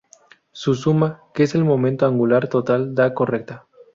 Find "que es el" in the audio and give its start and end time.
1.31-1.63